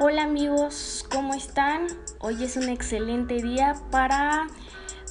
[0.00, 1.88] Hola amigos, ¿cómo están?
[2.20, 4.46] Hoy es un excelente día para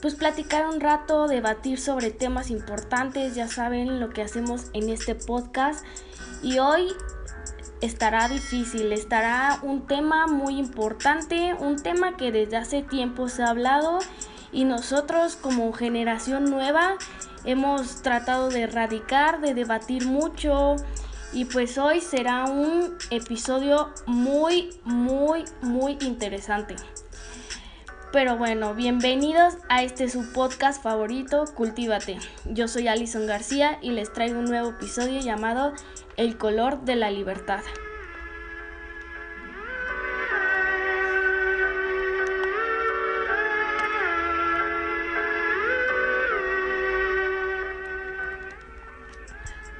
[0.01, 5.13] pues platicar un rato, debatir sobre temas importantes, ya saben lo que hacemos en este
[5.13, 5.85] podcast.
[6.42, 6.87] Y hoy
[7.81, 13.50] estará difícil, estará un tema muy importante, un tema que desde hace tiempo se ha
[13.50, 14.00] hablado.
[14.54, 16.96] Y nosotros como generación nueva
[17.44, 20.78] hemos tratado de erradicar, de debatir mucho
[21.38, 26.76] y pues hoy será un episodio muy, muy, muy interesante.
[28.12, 32.18] Pero bueno, bienvenidos a este su podcast favorito, Cultívate.
[32.45, 35.73] Yo soy Alison García y les traigo un nuevo episodio llamado
[36.16, 37.62] El color de la libertad.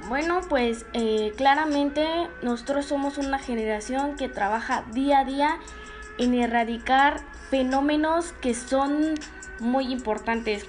[0.08, 2.06] Bueno, pues eh, claramente
[2.40, 5.58] nosotros somos una generación que trabaja día a día
[6.16, 9.16] en erradicar fenómenos que son
[9.60, 10.66] muy importantes.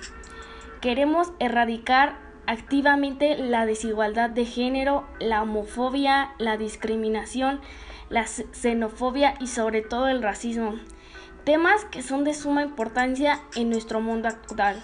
[0.81, 7.61] Queremos erradicar activamente la desigualdad de género, la homofobia, la discriminación,
[8.09, 10.75] la xenofobia y sobre todo el racismo.
[11.45, 14.83] Temas que son de suma importancia en nuestro mundo actual.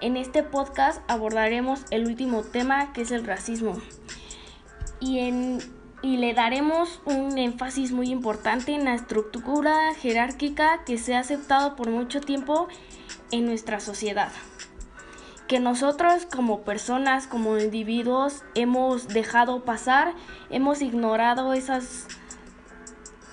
[0.00, 3.80] En este podcast abordaremos el último tema que es el racismo
[5.00, 5.58] y,
[6.02, 11.90] le daremos un énfasis muy importante en la estructura jerárquica que se ha aceptado por
[11.90, 12.68] mucho tiempo
[13.32, 14.30] en nuestra sociedad.
[15.48, 20.14] Que nosotros como personas, como individuos, hemos dejado pasar,
[20.50, 22.06] hemos ignorado esas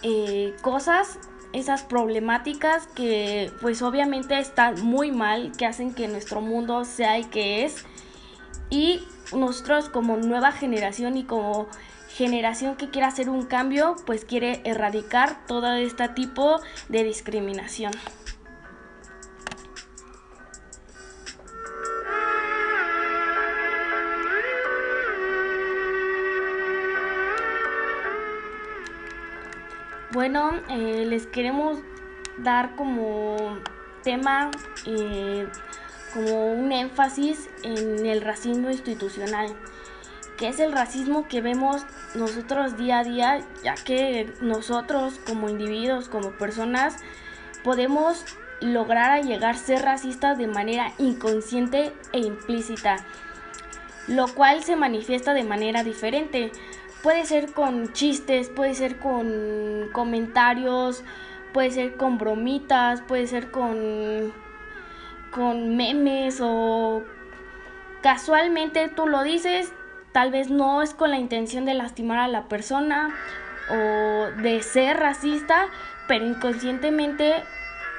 [0.01, 1.19] eh, cosas
[1.53, 7.29] esas problemáticas que pues obviamente están muy mal, que hacen que nuestro mundo sea el
[7.29, 7.85] que es.
[8.69, 11.67] Y nosotros como nueva generación y como
[12.09, 16.59] generación que quiere hacer un cambio, pues quiere erradicar todo este tipo
[16.89, 17.91] de discriminación.
[30.13, 31.79] Bueno, eh, les queremos
[32.37, 33.57] dar como
[34.03, 34.51] tema,
[34.85, 35.47] eh,
[36.13, 39.47] como un énfasis en el racismo institucional,
[40.37, 46.09] que es el racismo que vemos nosotros día a día, ya que nosotros como individuos,
[46.09, 46.97] como personas,
[47.63, 48.23] podemos
[48.61, 52.97] lograr a llegar a ser racistas de manera inconsciente e implícita,
[54.07, 56.51] lo cual se manifiesta de manera diferente.
[57.03, 61.03] Puede ser con chistes, puede ser con comentarios,
[61.53, 64.33] puede ser con bromitas, puede ser con,
[65.29, 67.03] con memes o
[68.01, 69.73] casualmente tú lo dices,
[70.13, 73.13] tal vez no es con la intención de lastimar a la persona
[73.69, 75.67] o de ser racista,
[76.07, 77.43] pero inconscientemente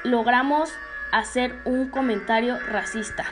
[0.02, 0.72] logramos
[1.12, 3.26] hacer un comentario racista.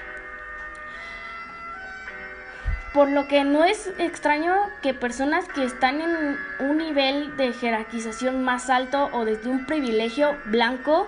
[2.93, 8.45] Por lo que no es extraño que personas que están en un nivel de jerarquización
[8.45, 11.07] más alto o desde un privilegio blanco,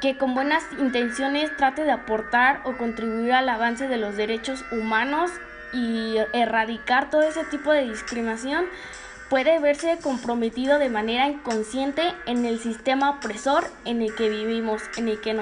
[0.00, 5.32] que con buenas intenciones trate de aportar o contribuir al avance de los derechos humanos
[5.72, 8.66] y erradicar todo ese tipo de discriminación,
[9.28, 15.08] puede verse comprometido de manera inconsciente en el sistema opresor en el que vivimos, en
[15.08, 15.34] el que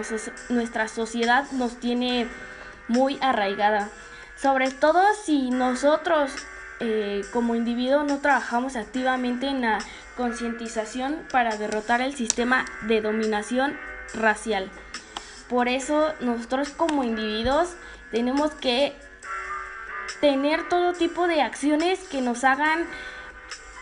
[0.48, 2.26] nuestra sociedad nos tiene
[2.88, 3.90] muy arraigada.
[4.42, 6.32] Sobre todo si nosotros
[6.80, 9.78] eh, como individuos no trabajamos activamente en la
[10.16, 13.78] concientización para derrotar el sistema de dominación
[14.14, 14.69] racial.
[15.48, 17.76] Por eso nosotros como individuos
[18.10, 18.97] tenemos que
[20.20, 22.84] tener todo tipo de acciones que nos hagan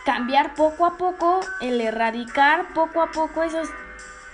[0.05, 3.67] cambiar poco a poco, el erradicar poco a poco esos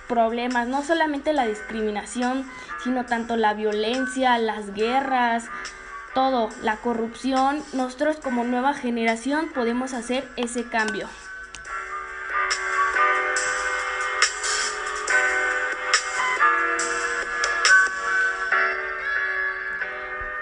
[0.09, 2.49] problemas, no solamente la discriminación,
[2.83, 5.45] sino tanto la violencia, las guerras,
[6.13, 11.07] todo, la corrupción, nosotros como nueva generación podemos hacer ese cambio.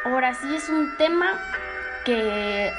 [0.03, 1.39] Ahora sí es un tema
[2.05, 2.71] que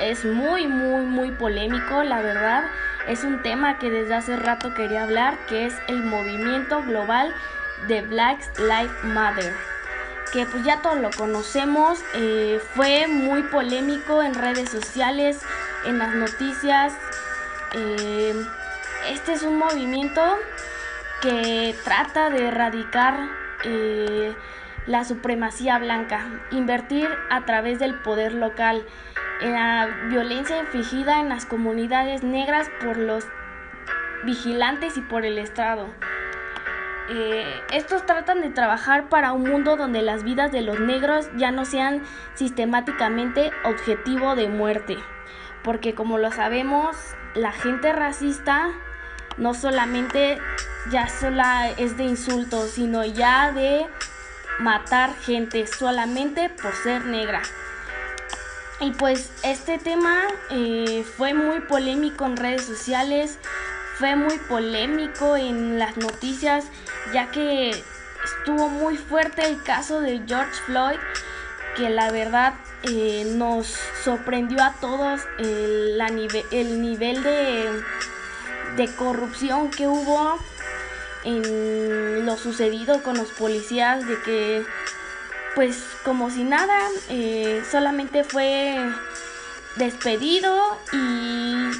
[0.00, 2.64] es muy, muy, muy polémico, la verdad.
[3.06, 7.34] Es un tema que desde hace rato quería hablar, que es el movimiento global
[7.86, 9.69] de Black Lives Matter
[10.32, 15.40] que pues ya todos lo conocemos, eh, fue muy polémico en redes sociales,
[15.84, 16.94] en las noticias.
[17.74, 18.34] Eh,
[19.08, 20.22] este es un movimiento
[21.20, 23.18] que trata de erradicar
[23.64, 24.34] eh,
[24.86, 28.86] la supremacía blanca, invertir a través del poder local,
[29.40, 33.24] en la violencia infligida en las comunidades negras por los
[34.24, 35.88] vigilantes y por el Estado.
[37.12, 41.50] Eh, estos tratan de trabajar para un mundo donde las vidas de los negros ya
[41.50, 42.02] no sean
[42.34, 44.96] sistemáticamente objetivo de muerte.
[45.64, 46.96] Porque como lo sabemos,
[47.34, 48.68] la gente racista
[49.38, 50.38] no solamente
[50.92, 53.86] ya sola es de insultos, sino ya de
[54.60, 57.42] matar gente solamente por ser negra.
[58.80, 63.38] Y pues este tema eh, fue muy polémico en redes sociales,
[64.00, 66.64] fue muy polémico en las noticias
[67.12, 67.70] ya que
[68.24, 70.98] estuvo muy fuerte el caso de George Floyd,
[71.76, 72.54] que la verdad
[72.84, 73.66] eh, nos
[74.02, 76.00] sorprendió a todos el,
[76.50, 77.82] el nivel de,
[78.76, 80.38] de corrupción que hubo
[81.24, 84.64] en lo sucedido con los policías, de que
[85.54, 86.78] pues como si nada,
[87.10, 88.78] eh, solamente fue
[89.76, 91.70] despedido y,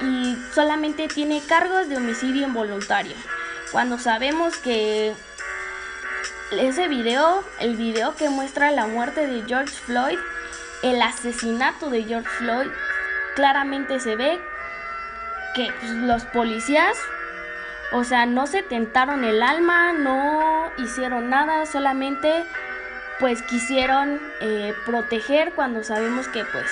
[0.00, 3.14] y solamente tiene cargos de homicidio involuntario
[3.72, 5.14] cuando sabemos que
[6.52, 10.18] ese video, el video que muestra la muerte de George Floyd,
[10.82, 12.68] el asesinato de George Floyd,
[13.34, 14.40] claramente se ve
[15.54, 16.96] que pues, los policías,
[17.92, 22.44] o sea, no se tentaron el alma, no hicieron nada, solamente
[23.18, 26.70] pues quisieron eh, proteger cuando sabemos que pues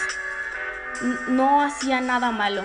[1.28, 2.64] no hacía nada malo.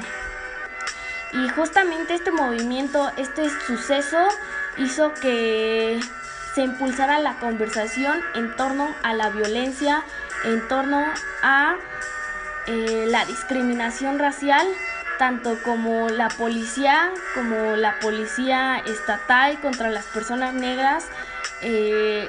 [1.31, 4.27] Y justamente este movimiento, este suceso
[4.77, 5.99] hizo que
[6.55, 10.03] se impulsara la conversación en torno a la violencia,
[10.43, 11.05] en torno
[11.43, 11.75] a
[12.67, 14.67] eh, la discriminación racial,
[15.19, 21.07] tanto como la policía, como la policía estatal contra las personas negras,
[21.61, 22.27] eh,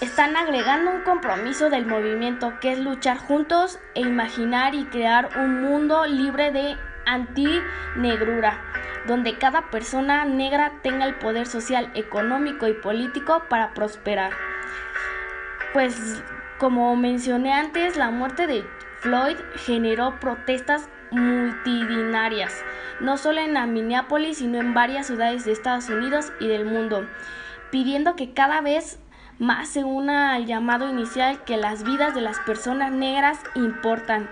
[0.00, 5.62] están agregando un compromiso del movimiento que es luchar juntos e imaginar y crear un
[5.62, 8.60] mundo libre de anti-negrura,
[9.06, 14.32] donde cada persona negra tenga el poder social, económico y político para prosperar.
[15.72, 16.22] Pues
[16.58, 18.64] como mencioné antes, la muerte de
[19.00, 22.64] Floyd generó protestas multitudinarias,
[23.00, 27.06] no solo en Minneapolis, sino en varias ciudades de Estados Unidos y del mundo,
[27.70, 28.98] pidiendo que cada vez
[29.38, 34.30] más se una al llamado inicial que las vidas de las personas negras importan.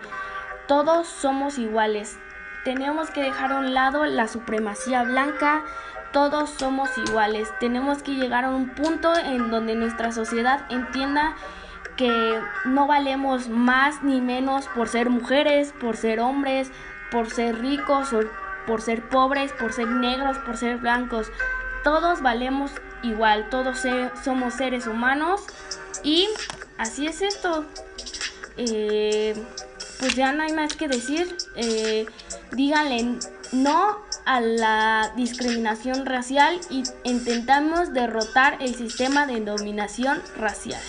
[0.67, 2.19] Todos somos iguales,
[2.65, 5.65] tenemos que dejar a un lado la supremacía blanca,
[6.13, 7.49] todos somos iguales.
[7.61, 11.35] Tenemos que llegar a un punto en donde nuestra sociedad entienda
[11.97, 16.71] que no valemos más ni menos por ser mujeres, por ser hombres,
[17.11, 18.09] por ser ricos,
[18.67, 21.31] por ser pobres, por ser negros, por ser blancos.
[21.83, 22.73] Todos valemos
[23.03, 23.83] igual, todos
[24.25, 25.43] somos seres humanos
[26.03, 26.29] y
[26.79, 27.65] así es esto.
[28.57, 29.35] Eh,
[29.99, 31.37] pues ya no hay más que decir.
[31.57, 32.07] Eh,
[32.55, 33.19] díganle
[33.53, 40.81] no a la discriminación racial y intentamos derrotar el sistema de dominación racial.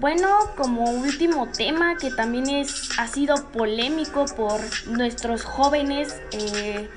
[0.00, 6.88] Bueno, como último tema que también es, ha sido polémico por nuestros jóvenes eh,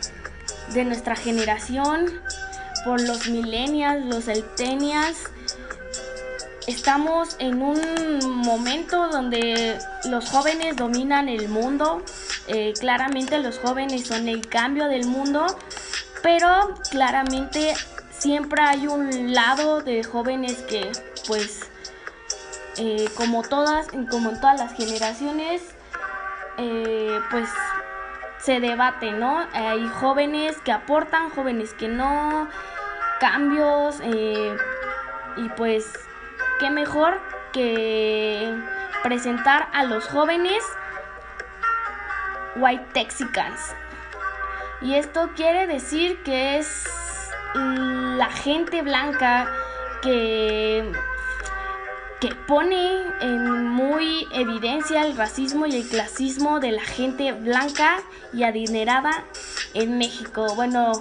[0.74, 2.22] de nuestra generación,
[2.84, 5.18] por los millennials, los centennials.
[6.68, 7.80] Estamos en un
[8.24, 12.04] momento donde los jóvenes dominan el mundo.
[12.48, 15.46] Eh, claramente los jóvenes son el cambio del mundo,
[16.22, 17.74] pero claramente
[18.12, 20.92] siempre hay un lado de jóvenes que
[21.28, 21.62] pues
[22.78, 25.62] eh, como todas, como en todas las generaciones,
[26.58, 27.50] eh, pues
[28.40, 29.46] se debate, ¿no?
[29.54, 32.48] Hay jóvenes que aportan, jóvenes que no,
[33.22, 34.58] cambios, eh,
[35.38, 35.88] y pues
[36.60, 37.22] qué mejor
[37.54, 38.52] que
[39.04, 40.64] presentar a los jóvenes
[42.56, 43.76] White Texicans.
[44.82, 46.84] Y esto quiere decir que es
[47.54, 49.48] la gente blanca
[50.02, 50.92] que
[52.20, 58.44] que pone en muy evidencia el racismo y el clasismo de la gente blanca y
[58.44, 59.26] adinerada
[59.74, 60.54] en México.
[60.56, 60.92] Bueno,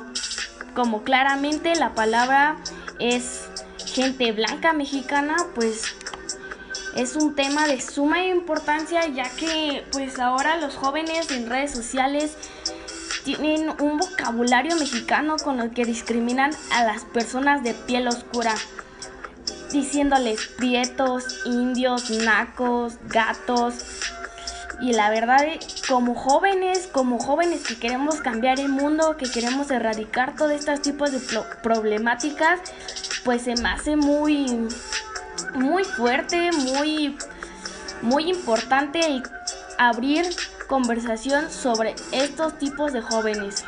[0.74, 2.56] como claramente la palabra
[2.98, 3.48] es
[3.86, 5.94] gente blanca mexicana, pues
[6.96, 12.36] es un tema de suma importancia ya que pues ahora los jóvenes en redes sociales
[13.24, 18.54] tienen un vocabulario mexicano con el que discriminan a las personas de piel oscura
[19.72, 23.74] diciéndoles prietos, indios, nacos, gatos.
[24.80, 25.46] Y la verdad,
[25.90, 31.10] como jóvenes, como jóvenes que queremos cambiar el mundo, que queremos erradicar todos estos tipos
[31.10, 31.18] de
[31.64, 32.60] problemáticas,
[33.24, 34.68] pues se me hace muy,
[35.54, 37.18] muy fuerte, muy,
[38.02, 39.00] muy importante
[39.78, 40.26] abrir
[40.68, 43.64] conversación sobre estos tipos de jóvenes.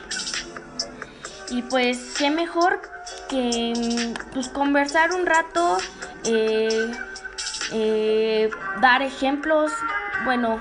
[1.50, 2.82] Y pues qué mejor
[3.28, 5.76] que pues, conversar un rato,
[6.24, 6.92] eh,
[7.72, 8.48] eh,
[8.80, 9.72] dar ejemplos,
[10.24, 10.60] bueno,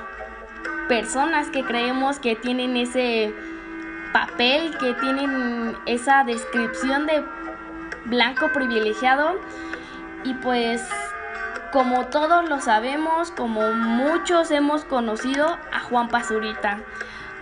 [0.92, 3.34] personas que creemos que tienen ese
[4.12, 7.24] papel, que tienen esa descripción de
[8.08, 9.40] blanco privilegiado
[10.26, 10.86] y pues
[11.72, 16.82] como todos lo sabemos, como muchos hemos conocido a Juan Pazurita.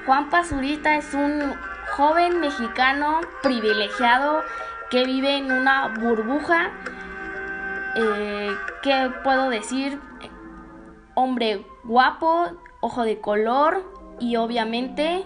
[0.05, 1.55] Juan Pazurita es un
[1.97, 4.43] joven mexicano privilegiado
[4.91, 6.69] que vive en una burbuja.
[7.95, 9.99] Eh, ¿Qué puedo decir?
[11.15, 13.83] Hombre guapo, ojo de color
[14.19, 15.25] y obviamente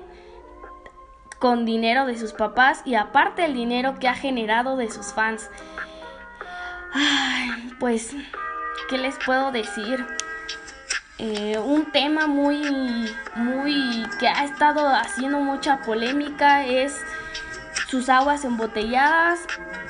[1.39, 5.49] con dinero de sus papás y aparte el dinero que ha generado de sus fans.
[7.79, 8.15] pues,
[8.89, 10.05] ¿qué les puedo decir?
[11.17, 12.63] Eh, un tema muy,
[13.35, 16.99] muy que ha estado haciendo mucha polémica es
[17.87, 19.41] sus aguas embotelladas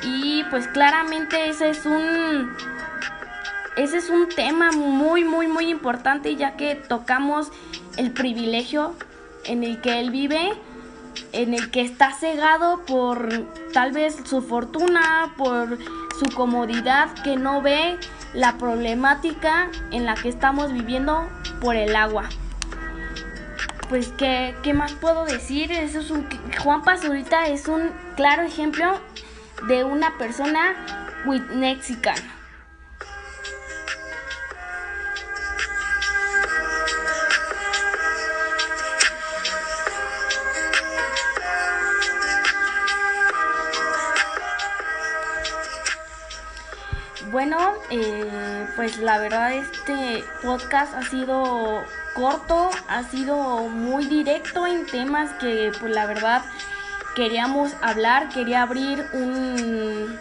[0.02, 2.56] y pues claramente ese es un
[3.76, 7.52] ese es un tema muy muy muy importante ya que tocamos
[7.98, 8.94] el privilegio
[9.46, 10.54] en el que él vive
[11.32, 13.30] en el que está cegado por
[13.72, 15.78] tal vez su fortuna, por
[16.18, 17.98] su comodidad, que no ve
[18.34, 21.28] la problemática en la que estamos viviendo
[21.62, 22.30] por el agua.
[23.90, 25.72] Pues, ¿qué, qué más puedo decir?
[25.72, 26.28] Eso es un,
[26.64, 29.00] Juan Pazurita es un claro ejemplo
[29.68, 30.76] de una persona
[31.26, 31.44] with
[47.90, 51.84] eh, pues la verdad este podcast ha sido
[52.16, 56.44] corto, ha sido muy directo en temas que pues la verdad
[57.16, 60.18] queríamos hablar, quería abrir un,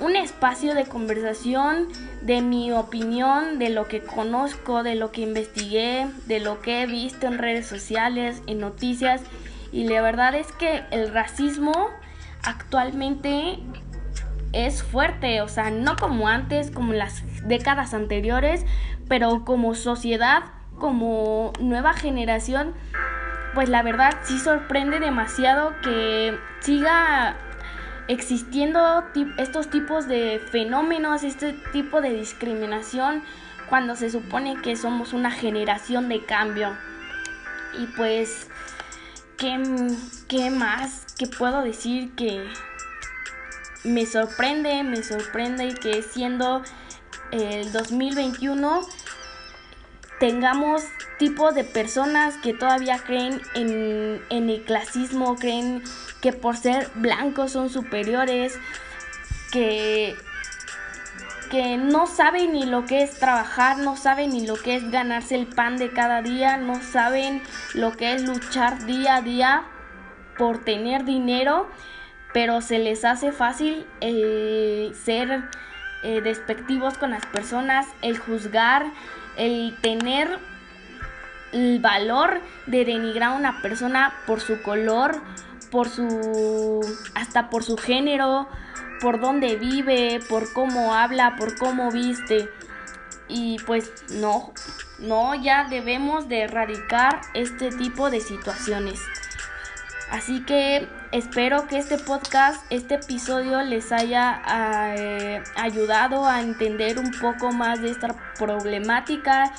[0.00, 1.88] un espacio de conversación
[2.22, 6.86] de mi opinión, de lo que conozco, de lo que investigué, de lo que he
[6.86, 9.22] visto en redes sociales, en noticias
[9.72, 11.90] y la verdad es que el racismo
[12.42, 13.58] actualmente
[14.52, 18.64] es fuerte, o sea, no como antes, como en las décadas anteriores,
[19.08, 20.44] pero como sociedad,
[20.78, 22.74] como nueva generación,
[23.54, 27.36] pues la verdad sí sorprende demasiado que siga
[28.08, 29.04] existiendo
[29.36, 33.22] estos tipos de fenómenos, este tipo de discriminación,
[33.68, 36.74] cuando se supone que somos una generación de cambio.
[37.78, 38.48] Y pues,
[39.36, 39.62] ¿qué,
[40.26, 42.48] qué más que puedo decir que
[43.84, 46.62] me sorprende, me sorprende que siendo
[47.30, 48.82] el 2021
[50.18, 50.82] tengamos
[51.18, 55.82] tipo de personas que todavía creen en, el clasismo, creen
[56.20, 58.58] que por ser blancos son superiores,
[59.52, 60.16] que,
[61.50, 65.36] que no saben ni lo que es trabajar, no saben ni lo que es ganarse
[65.36, 67.42] el pan de cada día, no saben
[67.74, 69.64] lo que es luchar día a día
[70.36, 71.68] por tener dinero
[72.32, 75.44] pero se les hace fácil el ser
[76.02, 78.86] eh, despectivos con las personas, el juzgar,
[79.36, 80.38] el tener
[81.52, 85.20] el valor de denigrar a una persona por su color,
[85.70, 86.80] por su
[87.14, 88.48] hasta por su género,
[89.00, 92.48] por dónde vive, por cómo habla, por cómo viste.
[93.28, 94.52] Y pues no,
[94.98, 99.00] no, ya debemos de erradicar este tipo de situaciones.
[100.10, 104.40] Así que espero que este podcast, este episodio les haya
[104.96, 109.52] eh, ayudado a entender un poco más de esta problemática,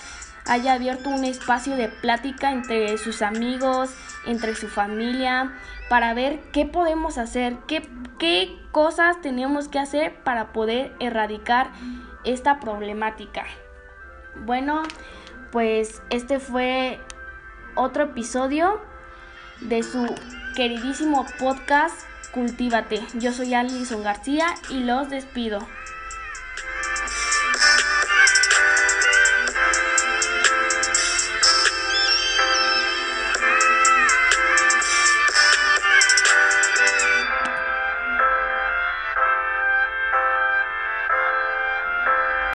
[0.48, 3.94] haya abierto un espacio de plática entre sus amigos,
[4.26, 5.54] entre su familia,
[5.88, 7.88] para ver qué podemos hacer, qué,
[8.18, 11.70] qué cosas tenemos que hacer para poder erradicar
[12.24, 13.46] esta problemática.
[14.46, 14.82] Bueno,
[15.52, 17.00] pues este fue
[17.76, 18.82] otro episodio
[19.62, 20.08] de su
[20.56, 21.96] queridísimo podcast
[22.34, 23.02] Cultívate.
[23.16, 25.60] Yo soy Alison García y los despido.